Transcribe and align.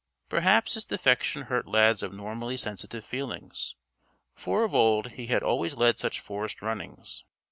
Perhaps 0.29 0.73
this 0.73 0.83
defection 0.85 1.43
hurt 1.43 1.67
Lad's 1.67 2.03
abnormally 2.03 2.57
sensitive 2.57 3.05
feelings. 3.05 3.75
For 4.33 4.63
of 4.63 4.73
old 4.73 5.11
he 5.11 5.27
had 5.27 5.43
always 5.43 5.77
led 5.77 5.99
such 5.99 6.19
forest 6.21 6.63
runnings. 6.63 7.23